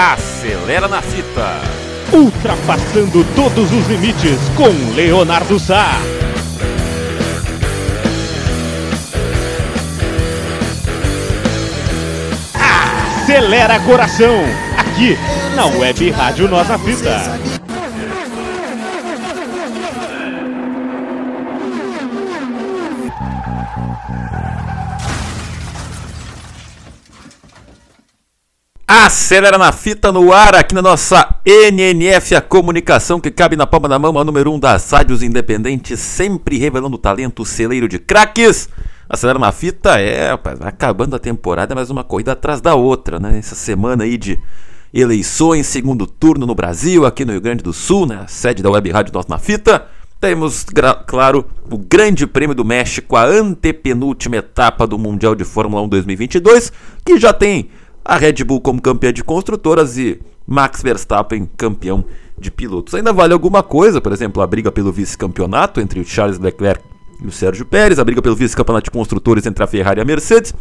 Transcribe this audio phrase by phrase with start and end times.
[0.00, 1.60] Acelera na fita.
[2.12, 5.90] Ultrapassando todos os limites com Leonardo Sá.
[12.54, 14.44] Acelera coração.
[14.76, 15.18] Aqui
[15.56, 17.47] na Web Rádio Nós na Fita.
[29.08, 33.88] Acelera na fita no ar aqui na nossa NNF, a comunicação que cabe na palma
[33.88, 38.68] da mão, a número 1 um das rádios independentes, sempre revelando talento, celeiro de craques.
[39.08, 43.38] Acelera na fita é, rapaz, acabando a temporada, mais uma corrida atrás da outra, né?
[43.38, 44.38] Essa semana aí de
[44.92, 48.20] eleições, segundo turno no Brasil, aqui no Rio Grande do Sul, né?
[48.24, 49.86] A sede da Web Rádio Nossa na Fita.
[50.20, 50.66] Temos,
[51.06, 56.70] claro, o Grande Prêmio do México, a antepenúltima etapa do Mundial de Fórmula 1 2022,
[57.02, 57.70] que já tem
[58.08, 62.06] a Red Bull como campeã de construtoras e Max Verstappen campeão
[62.38, 62.94] de pilotos.
[62.94, 66.82] Ainda vale alguma coisa, por exemplo, a briga pelo vice-campeonato entre o Charles Leclerc
[67.22, 70.06] e o Sérgio Pérez, a briga pelo vice-campeonato de construtores entre a Ferrari e a
[70.06, 70.54] Mercedes.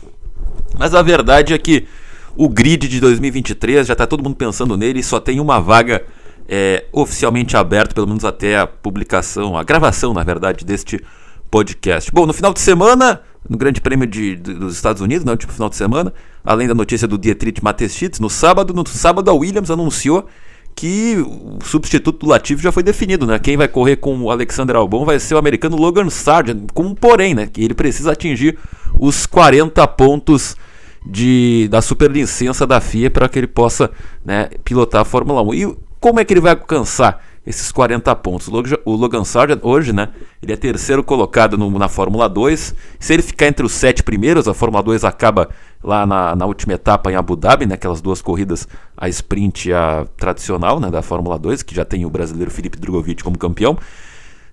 [0.77, 1.87] Mas a verdade é que
[2.35, 6.03] o grid de 2023 já está todo mundo pensando nele e só tem uma vaga
[6.49, 11.01] é, oficialmente aberta, pelo menos até a publicação, a gravação, na verdade, deste
[11.49, 12.11] podcast.
[12.11, 15.51] Bom, no final de semana, no Grande Prêmio de, de, dos Estados Unidos, no último
[15.51, 19.71] final de semana, além da notícia do Dietrich Mateschitz, no sábado, no sábado a Williams
[19.71, 20.27] anunciou
[20.75, 23.39] que o substituto do Latifi já foi definido, né?
[23.39, 26.93] Quem vai correr com o Alexander Albon vai ser o americano Logan Sargent, com um
[26.93, 27.47] porém, né?
[27.47, 28.57] Que ele precisa atingir
[28.99, 30.55] os 40 pontos
[31.03, 33.89] de, da superlicença da FIA para que ele possa
[34.23, 35.53] né, pilotar a Fórmula 1.
[35.55, 38.49] E como é que ele vai alcançar esses 40 pontos.
[38.83, 40.09] O Logan Sargent hoje, né,
[40.43, 42.75] ele é terceiro colocado no, na Fórmula 2.
[42.99, 45.47] Se ele ficar entre os sete primeiros, a Fórmula 2 acaba
[45.81, 48.67] lá na, na, última etapa em Abu Dhabi, né, aquelas duas corridas,
[48.97, 52.77] a sprint e a tradicional né, da Fórmula 2, que já tem o brasileiro Felipe
[52.77, 53.77] Drogovic como campeão.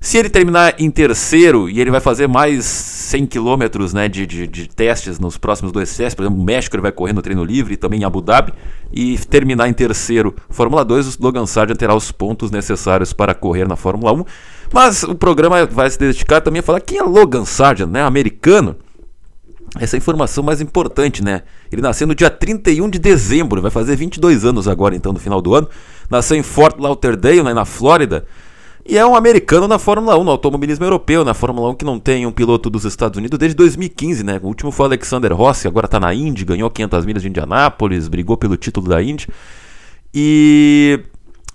[0.05, 4.47] Se ele terminar em terceiro e ele vai fazer mais 100 km né, de, de,
[4.47, 7.43] de, testes nos próximos dois testes, por exemplo, no México ele vai correr no treino
[7.43, 8.53] livre também em Abu Dhabi,
[8.93, 13.67] e terminar em terceiro Fórmula 2, o Logan Sargent terá os pontos necessários para correr
[13.67, 14.25] na Fórmula 1.
[14.71, 18.77] Mas o programa vai se dedicar também a falar quem é Logan Sargent, né, americano.
[19.81, 21.45] Essa é a informação mais importante, né?
[21.73, 25.41] Ele nasceu no dia 31 de dezembro, vai fazer 22 anos agora, então, no final
[25.41, 25.67] do ano.
[26.11, 28.27] Nasceu em Fort Lauderdale, né, na Flórida.
[28.87, 31.99] E é um americano na Fórmula 1, no automobilismo europeu, na Fórmula 1 que não
[31.99, 34.39] tem um piloto dos Estados Unidos desde 2015, né?
[34.43, 38.37] O último foi Alexander Rossi, agora está na Indy, ganhou 500 milhas de Indianápolis, brigou
[38.37, 39.27] pelo título da Indy.
[40.13, 41.01] E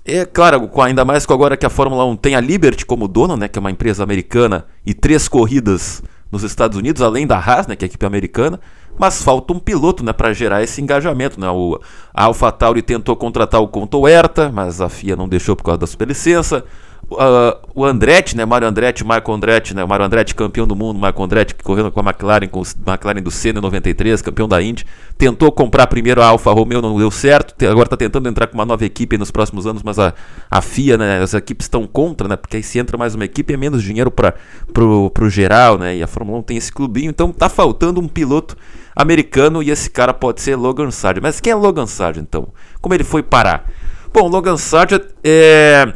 [0.03, 3.37] é claro, ainda mais com agora que a Fórmula 1 tem a Liberty como dona,
[3.37, 6.01] né, que é uma empresa americana, e três corridas
[6.31, 8.59] nos Estados Unidos, além da Haas, né, que é a equipe americana,
[8.97, 11.47] mas falta um piloto, né, para gerar esse engajamento, né?
[11.49, 11.79] O
[12.11, 15.87] a AlphaTauri tentou contratar o Conto Herta, mas a FIA não deixou por causa da
[15.87, 16.65] superlicença.
[17.11, 20.99] Uh, o Andretti, né, Mário Andretti, Marco Andretti, né, o Mário Andretti campeão do mundo,
[20.99, 24.61] Marco Andretti que correndo com a McLaren, com a McLaren do Senna 93, campeão da
[24.61, 24.85] Indy,
[25.17, 28.65] tentou comprar primeiro a Alfa Romeo, não deu certo, agora está tentando entrar com uma
[28.65, 30.13] nova equipe nos próximos anos, mas a,
[30.51, 33.53] a FIA, né, as equipes estão contra, né, porque aí se entra mais uma equipe
[33.53, 34.35] é menos dinheiro para
[34.71, 38.07] pro, pro geral, né, e a Fórmula 1 tem esse clubinho, então tá faltando um
[38.07, 38.55] piloto
[38.95, 41.23] americano e esse cara pode ser Logan Sargent.
[41.23, 42.49] Mas quem é Logan Sargent então?
[42.81, 43.65] Como ele foi parar?
[44.13, 45.93] Bom, Logan Sargent é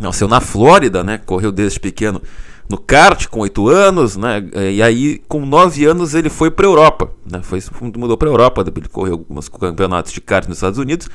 [0.00, 1.18] Nasceu na Flórida, né?
[1.18, 2.22] Correu desde pequeno
[2.68, 4.42] no kart com 8 anos, né?
[4.72, 7.42] E aí com 9 anos ele foi para Europa, né?
[7.42, 7.62] Foi
[7.96, 11.08] mudou para Europa, ele correu alguns campeonatos de kart nos Estados Unidos.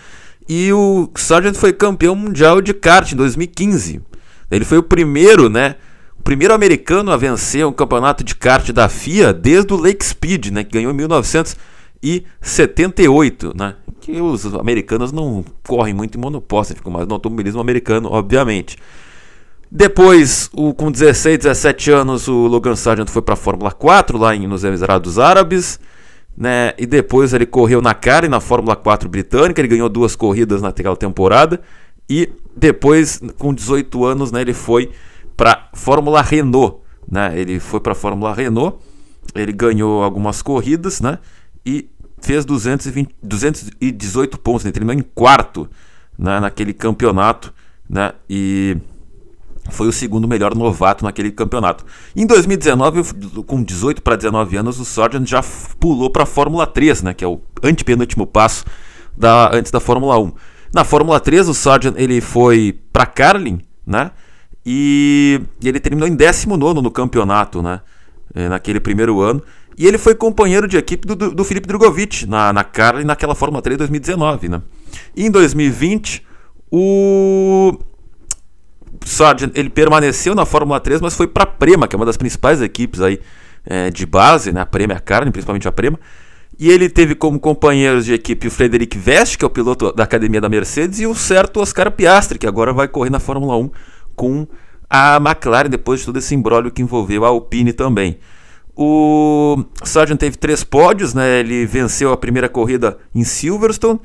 [0.47, 4.01] E o Sargent foi campeão mundial de kart em 2015.
[4.49, 5.75] Ele foi o primeiro, né?
[6.19, 10.47] O primeiro americano a vencer um campeonato de kart da FIA desde o Lake Speed,
[10.47, 10.63] né?
[10.63, 13.75] Que ganhou em 1978, né?
[14.09, 18.77] Que os americanos não correm muito em monoposto, ficam mais no automobilismo americano, obviamente.
[19.71, 24.35] Depois, o, com 16, 17 anos, o Logan Sargent foi para a Fórmula 4 lá
[24.35, 25.79] em, nos Emirados Árabes.
[26.35, 26.73] Né?
[26.77, 30.61] E depois ele correu na cara e na Fórmula 4 britânica, ele ganhou duas corridas
[30.61, 31.61] naquela temporada.
[32.09, 34.89] E depois, com 18 anos, né, ele foi
[35.37, 36.77] para Fórmula Renault.
[37.07, 37.33] Né?
[37.35, 38.77] Ele foi para a Fórmula Renault,
[39.35, 41.19] ele ganhou algumas corridas, né?
[41.65, 41.89] E
[42.21, 44.71] fez 220, 218 pontos, né?
[44.71, 45.69] terminou em quarto
[46.17, 46.39] né?
[46.39, 47.53] naquele campeonato,
[47.89, 48.13] né?
[48.29, 48.77] E
[49.71, 51.85] foi o segundo melhor novato naquele campeonato.
[52.15, 55.43] Em 2019, com 18 para 19 anos, o Sargent já
[55.79, 57.13] pulou para a Fórmula 3, né?
[57.13, 58.65] Que é o antepenúltimo passo
[59.15, 60.31] da, antes da Fórmula 1.
[60.73, 64.11] Na Fórmula 3, o Sargent ele foi para Carlin, né?
[64.65, 67.81] E ele terminou em 19 no campeonato, né?
[68.33, 69.41] É, naquele primeiro ano.
[69.79, 73.61] E ele foi companheiro de equipe do, do, Felipe Drogovic na, na Carlin naquela Fórmula
[73.61, 74.61] 3 2019, né?
[75.15, 76.21] E em 2020,
[76.69, 77.79] o
[79.05, 82.17] Sargent ele permaneceu na Fórmula 3, mas foi para a Prema, que é uma das
[82.17, 83.21] principais equipes aí
[83.65, 84.59] é, de base, né?
[84.59, 85.97] A Prema é a carne, principalmente a Prema.
[86.59, 90.03] E ele teve como companheiros de equipe o Frederic Vest, que é o piloto da
[90.03, 93.71] academia da Mercedes, e o certo Oscar Piastri, que agora vai correr na Fórmula 1
[94.13, 94.45] com
[94.89, 98.19] a McLaren, depois de todo esse embrólio que envolveu a Alpine também.
[98.81, 101.41] O Sargent teve três pódios, né?
[101.41, 103.99] Ele venceu a primeira corrida em Silverstone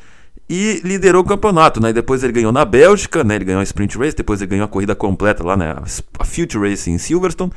[0.51, 1.93] e liderou o campeonato, né?
[1.93, 3.37] depois ele ganhou na Bélgica, né?
[3.37, 5.77] Ele ganhou a Sprint Race, depois ele ganhou a corrida completa lá, né?
[6.19, 7.53] A Future Race em Silverstone.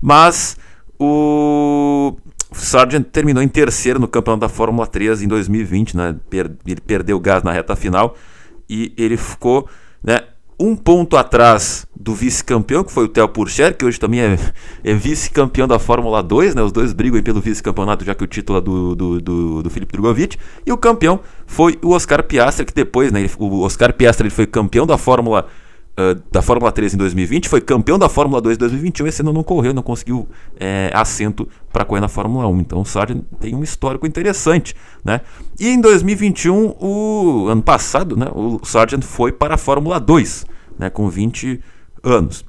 [0.00, 0.56] Mas
[0.98, 2.16] o
[2.52, 6.16] Sargent terminou em terceiro no campeonato da Fórmula 3 em 2020, né?
[6.32, 8.16] Ele perdeu gás na reta final
[8.66, 9.68] e ele ficou,
[10.02, 10.20] né?
[10.58, 14.38] Um ponto atrás do vice-campeão, que foi o Theo Pourchaire, que hoje também é,
[14.84, 16.62] é vice-campeão da Fórmula 2, né?
[16.62, 19.92] Os dois brigam pelo vice-campeonato, já que o título é do, do, do, do Felipe
[19.92, 20.36] Drogovic.
[20.66, 23.28] E o campeão foi o Oscar Piastri, que depois, né?
[23.38, 25.46] O Oscar Piastri ele foi campeão da Fórmula
[25.92, 29.30] Uh, da Fórmula 3 em 2020, foi campeão da Fórmula 2 em 2021, esse ano
[29.30, 30.26] não correu, não conseguiu
[30.58, 32.60] é, assento para correr na Fórmula 1.
[32.60, 34.74] Então o Sargent tem um histórico interessante.
[35.04, 35.20] Né?
[35.60, 40.46] E em 2021, o ano passado, né, o Sargent foi para a Fórmula 2,
[40.78, 41.60] né, com 20
[42.02, 42.42] anos.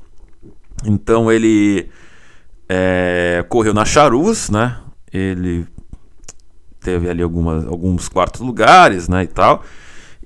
[0.85, 1.89] Então ele
[2.69, 4.77] é, correu na Charus, né?
[5.11, 5.67] ele
[6.79, 9.63] teve ali algumas, alguns quartos lugares né, e tal.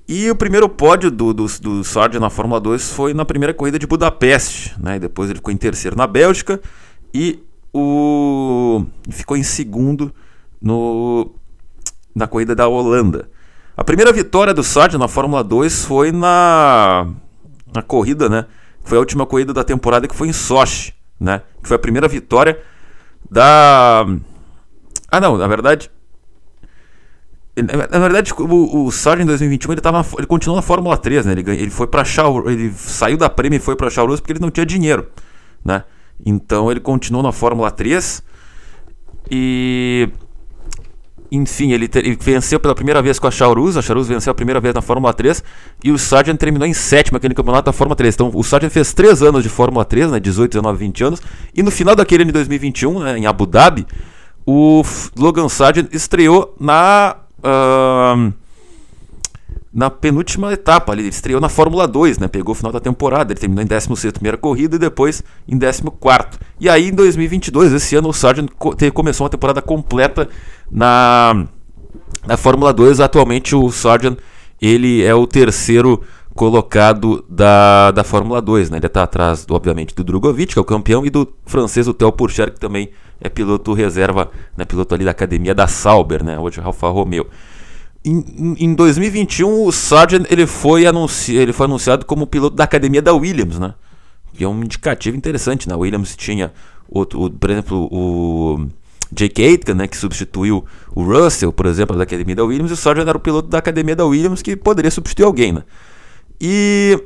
[0.08, 1.82] E o primeiro pódio do, do, do
[2.18, 4.74] na Fórmula 2 foi na primeira corrida de Budapeste.
[4.80, 4.96] Né?
[4.96, 6.58] E depois ele ficou em terceiro na Bélgica
[7.12, 7.44] e
[7.74, 10.10] o ficou em segundo
[10.62, 11.34] no,
[12.14, 13.28] na corrida da Holanda.
[13.76, 17.06] A primeira vitória do Sargent na Fórmula 2 foi na,
[17.74, 18.46] na corrida, né?
[18.82, 21.42] Foi a última corrida da temporada que foi em Sochi, né?
[21.62, 22.58] Que foi a primeira vitória
[23.30, 24.06] da.
[25.10, 25.90] Ah, não, na verdade,
[27.62, 31.32] na verdade, o, o Sargent em 2021 ele, tava, ele continuou na Fórmula 3, né?
[31.32, 32.04] Ele, ele foi para
[32.46, 35.08] ele saiu da Prêmio e foi para Chaurus porque ele não tinha dinheiro,
[35.64, 35.84] né?
[36.24, 38.22] Então ele continuou na Fórmula 3
[39.30, 40.08] e
[41.30, 44.60] enfim, ele, ele, venceu pela primeira vez com a Chaurus, a Chaurus venceu a primeira
[44.60, 45.44] vez na Fórmula 3
[45.84, 48.14] e o Sargent terminou em sétimo aquele campeonato da Fórmula 3.
[48.14, 51.22] Então o Sargent fez 3 anos de Fórmula 3, né, 18, 19, 20 anos,
[51.54, 53.86] e no final daquele ano de 2021, né, em Abu Dhabi,
[54.46, 54.82] o
[55.14, 57.16] Logan Sargent estreou na
[59.72, 60.92] na penúltima etapa.
[60.92, 62.28] Ele estreou na Fórmula 2, né?
[62.28, 63.32] Pegou o final da temporada.
[63.32, 66.38] Ele terminou em 16 primeira corrida e depois em 14.
[66.60, 68.50] E aí em 2022, esse ano, o Sargent
[68.92, 70.28] começou uma temporada completa
[70.70, 71.46] na,
[72.26, 73.00] na Fórmula 2.
[73.00, 74.18] Atualmente o Sargent
[74.60, 76.02] ele é o terceiro
[76.38, 78.76] colocado da, da Fórmula 2, né?
[78.76, 82.12] Ele está atrás, obviamente, do Drogovic, que é o campeão, e do francês, o Theo
[82.12, 82.90] Pourchaire, que também
[83.20, 87.26] é piloto reserva, né, piloto ali da academia da Sauber, né, hoje Alfa Romeo.
[88.04, 93.02] Em, em 2021, o Sargent ele foi, anunci ele foi anunciado como piloto da academia
[93.02, 93.74] da Williams, né?
[94.32, 95.74] Que é um indicativo interessante, né?
[95.74, 96.52] A Williams tinha,
[96.88, 98.68] outro, por exemplo, o
[99.10, 100.64] Jake Aitken, né, que substituiu
[100.94, 103.58] o Russell, por exemplo, da academia da Williams, e o Sargent era o piloto da
[103.58, 105.64] academia da Williams que poderia substituir alguém, né?
[106.40, 107.02] E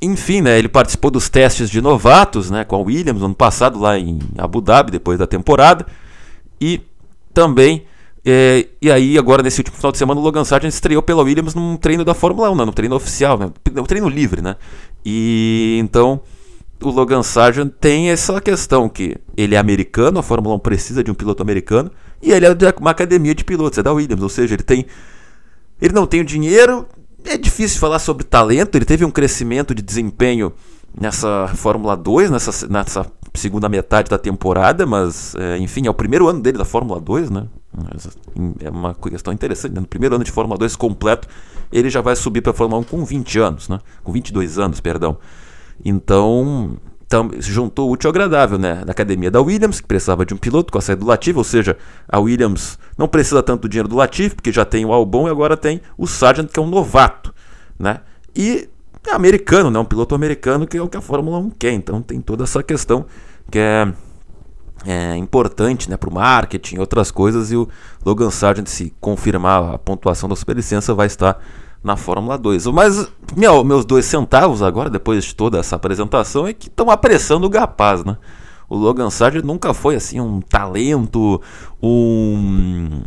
[0.00, 3.78] enfim, né, ele participou dos testes de novatos né, com a Williams no ano passado,
[3.78, 5.86] lá em Abu Dhabi, depois da temporada.
[6.60, 6.82] E
[7.32, 7.86] também,
[8.24, 11.54] é, e aí agora nesse último final de semana, o Logan Sargent estreou pela Williams
[11.54, 14.42] num treino da Fórmula 1, né, no treino oficial, né, no treino livre.
[14.42, 14.56] Né?
[15.04, 16.20] E então
[16.82, 21.10] o Logan Sargent tem essa questão que ele é americano, a Fórmula 1 precisa de
[21.10, 21.90] um piloto americano,
[22.22, 24.86] e ele é de uma academia de pilotos, é da Williams, ou seja, ele tem.
[25.80, 26.86] Ele não tem o dinheiro
[27.24, 30.52] é difícil falar sobre talento, ele teve um crescimento de desempenho
[30.98, 36.28] nessa Fórmula 2, nessa, nessa segunda metade da temporada, mas é, enfim, é o primeiro
[36.28, 37.46] ano dele da Fórmula 2, né?
[38.60, 39.80] É uma questão interessante, né?
[39.80, 41.26] No primeiro ano de Fórmula 2 completo,
[41.72, 43.80] ele já vai subir para a Fórmula 1 com 20 anos, né?
[44.04, 45.18] Com 22 anos, perdão.
[45.84, 46.78] Então,
[47.14, 48.82] então, se juntou o útil ao agradável, né?
[48.84, 51.44] Na academia da Williams, que precisava de um piloto com a saída do Latifi, ou
[51.44, 51.76] seja,
[52.08, 55.30] a Williams não precisa tanto do dinheiro do Latifi, porque já tem o Albon e
[55.30, 57.32] agora tem o Sargent, que é um novato,
[57.78, 58.00] né?
[58.34, 58.68] E
[59.06, 59.78] é americano, né?
[59.78, 61.72] Um piloto americano que é o que a Fórmula 1 quer.
[61.72, 63.06] Então tem toda essa questão
[63.48, 63.92] que é,
[64.84, 67.52] é importante né, para o marketing outras coisas.
[67.52, 67.68] E o
[68.04, 71.40] Logan Sargent, se confirmar a pontuação da superlicença, vai estar
[71.84, 72.66] na Fórmula 2.
[72.68, 77.46] Mas meu, meus dois centavos agora, depois de toda essa apresentação, é que estão apressando
[77.46, 78.16] o Gapaz, né?
[78.68, 81.40] O Logan Sargent nunca foi assim um talento,
[81.82, 83.02] um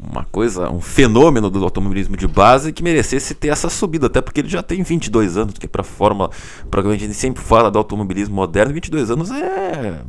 [0.00, 4.40] uma coisa, um fenômeno do automobilismo de base que merecesse ter essa subida, até porque
[4.40, 6.30] ele já tem 22 anos, que para Fórmula,
[6.70, 10.00] provavelmente a gente sempre fala do automobilismo moderno, 22 anos é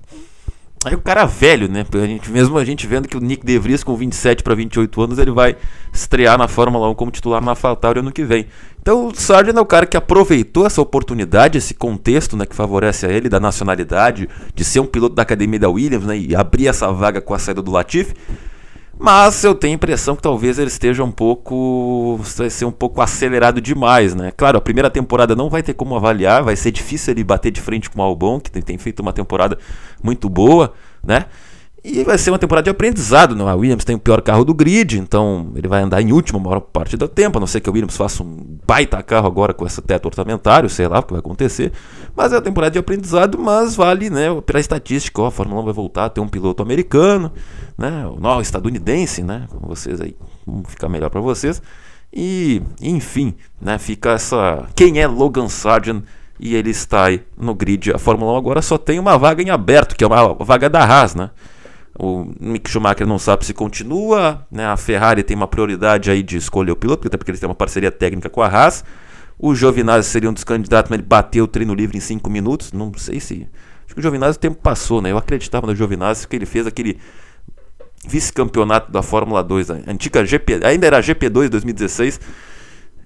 [0.86, 1.86] Aí o cara velho, né?
[1.93, 5.01] A gente, mesmo a gente vendo que o Nick De Vries com 27 para 28
[5.01, 5.57] anos, ele vai
[5.91, 8.48] estrear na Fórmula 1 como titular na AlphaTauri ano que vem.
[8.81, 13.05] Então o Sargent é o cara que aproveitou essa oportunidade, esse contexto né, que favorece
[13.05, 16.67] a ele, da nacionalidade, de ser um piloto da academia da Williams né, e abrir
[16.67, 18.13] essa vaga com a saída do Latifi.
[19.01, 22.20] Mas eu tenho a impressão que talvez ele esteja um pouco.
[22.36, 24.29] Vai ser um pouco acelerado demais, né?
[24.36, 27.62] Claro, a primeira temporada não vai ter como avaliar, vai ser difícil ele bater de
[27.62, 29.58] frente com o Albon, que tem, feito uma temporada
[30.03, 31.27] muito boa, né?
[31.82, 33.38] E vai ser uma temporada de aprendizado.
[33.38, 33.50] Né?
[33.50, 36.41] A Williams tem o pior carro do grid, então ele vai andar em último a
[36.41, 39.51] maior parte do tempo, a não ser que a Williams faça um baita carro agora
[39.51, 41.71] com esse teto orçamentário, sei lá o que vai acontecer.
[42.15, 45.19] Mas é uma temporada de aprendizado, mas vale né, pela estatística.
[45.23, 47.31] Ó, a Fórmula 1 vai voltar a ter um piloto americano,
[47.75, 50.15] né, não, estadunidense, né, com vocês aí,
[50.67, 51.59] ficar melhor para vocês.
[52.13, 54.67] E, enfim, né, fica essa.
[54.75, 56.03] Quem é Logan Sargent?
[56.39, 57.91] E ele está aí no grid.
[57.91, 60.83] A Fórmula 1 agora só tem uma vaga em aberto, que é uma vaga da
[60.85, 61.31] Haas, né?
[62.01, 64.65] O Mick Schumacher não sabe se continua, né?
[64.65, 67.53] A Ferrari tem uma prioridade aí de escolher o piloto, até porque eles têm uma
[67.53, 68.86] parceria técnica com a Haas.
[69.38, 72.72] O Giovinazzi seria um dos candidatos, mas ele bateu o treino livre em 5 minutos.
[72.72, 73.46] Não sei se.
[73.86, 75.12] Acho que o Giovinazzi o tempo passou, né?
[75.12, 76.98] Eu acreditava no Giovinazzi porque ele fez aquele
[78.08, 82.22] vice-campeonato da Fórmula 2, a antiga GP, ainda era GP2 2016.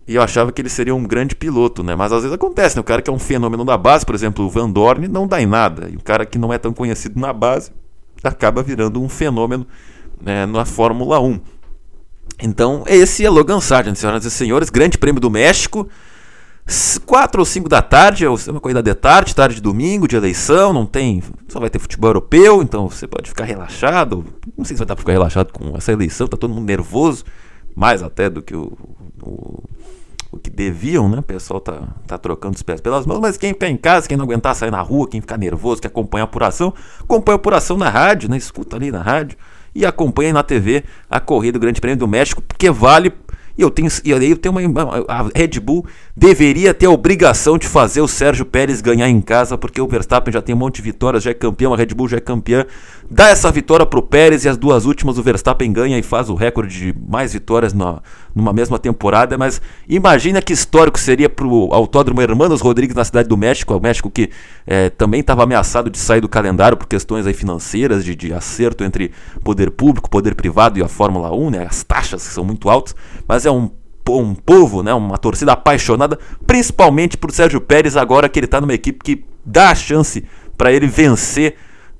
[0.07, 1.95] E eu achava que ele seria um grande piloto, né?
[1.95, 2.81] Mas às vezes acontece, né?
[2.81, 5.41] O cara que é um fenômeno da base, por exemplo, o Van Dorn, não dá
[5.41, 5.89] em nada.
[5.89, 7.71] E o cara que não é tão conhecido na base
[8.23, 9.67] acaba virando um fenômeno
[10.21, 11.39] né, na Fórmula 1.
[12.41, 15.87] Então, esse é Logan Sargent, senhoras e senhores, Grande Prêmio do México.
[17.05, 20.71] 4 ou 5 da tarde, é uma corrida de tarde, tarde de domingo, de eleição,
[20.71, 21.21] não tem.
[21.49, 24.25] Só vai ter futebol europeu, então você pode ficar relaxado.
[24.57, 27.25] Não sei se vai dar pra ficar relaxado com essa eleição, tá todo mundo nervoso,
[27.75, 28.71] mais até do que o,
[29.21, 29.63] o
[30.33, 31.19] o que deviam, né?
[31.19, 34.17] O pessoal tá, tá trocando os pés pelas mãos, mas quem ficar em casa, quem
[34.17, 37.77] não aguentar sair na rua, quem ficar nervoso, quer acompanhar a apuração, acompanha a apuração
[37.77, 38.37] na rádio, né?
[38.37, 39.37] Escuta ali na rádio
[39.75, 43.13] e acompanha na TV a corrida do Grande Prêmio do México, porque vale
[43.57, 47.57] e eu tenho, e aí eu tenho uma, a Red Bull deveria ter a obrigação
[47.57, 50.75] de fazer o Sérgio Pérez ganhar em casa, porque o Verstappen já tem um monte
[50.75, 52.65] de vitórias, já é campeão, a Red Bull já é campeã.
[53.09, 56.35] Dá essa vitória pro Pérez e as duas últimas o Verstappen ganha e faz o
[56.35, 57.99] recorde de mais vitórias na,
[58.33, 59.37] numa mesma temporada.
[59.39, 64.09] Mas imagina que histórico seria pro Autódromo Hermanos Rodrigues na cidade do México, o México
[64.09, 64.29] que
[64.67, 68.83] é, também estava ameaçado de sair do calendário por questões aí financeiras, de, de acerto
[68.83, 69.11] entre
[69.43, 71.67] poder público, poder privado e a Fórmula 1, né?
[71.67, 72.95] As taxas que são muito altas,
[73.27, 73.69] mas é um
[74.09, 78.73] um povo, né, uma torcida apaixonada, principalmente por Sérgio Pérez, agora que ele está numa
[78.73, 80.23] equipe que dá a chance
[80.57, 81.55] para ele vencer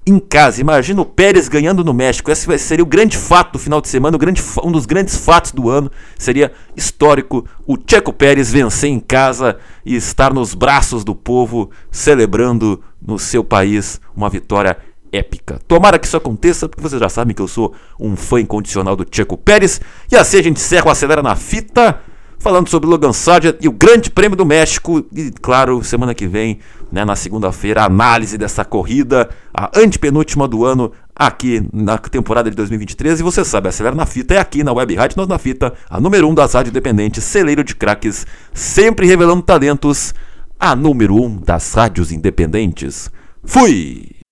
[0.05, 0.59] em casa.
[0.59, 2.29] Imagina o Pérez ganhando no México.
[2.29, 5.69] Esse seria o grande fato do final de semana, grande, um dos grandes fatos do
[5.69, 5.91] ano.
[6.17, 12.81] Seria histórico o Checo Pérez vencer em casa e estar nos braços do povo, celebrando
[13.01, 14.77] no seu país uma vitória
[15.13, 15.59] épica.
[15.67, 19.05] Tomara que isso aconteça, porque vocês já sabem que eu sou um fã incondicional do
[19.09, 19.79] Checo Pérez.
[20.11, 22.01] E assim a gente encerra o Acelera na Fita
[22.43, 25.05] falando sobre Logan Sargent e o Grande Prêmio do México.
[25.15, 26.59] E, claro, semana que vem,
[26.91, 32.57] né, na segunda-feira, a análise dessa corrida, a antepenúltima do ano, aqui na temporada de
[32.57, 33.21] 2023.
[33.21, 36.01] E você sabe, Acelera na Fita é aqui na Web Rádio Nós na Fita, a
[36.01, 40.13] número 1 um das rádios independentes, celeiro de craques, sempre revelando talentos,
[40.59, 43.09] a número 1 um das rádios independentes.
[43.45, 44.22] Fui!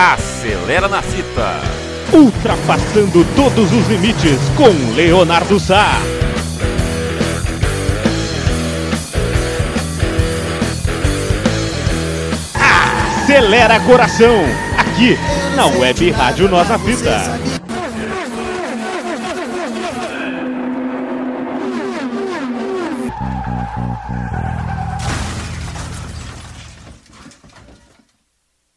[0.00, 1.60] Acelera na fita.
[2.12, 5.98] Ultrapassando todos os limites com Leonardo Sá.
[12.54, 14.44] Acelera coração.
[14.78, 15.18] Aqui
[15.56, 17.47] na Web Rádio Nós na Fita.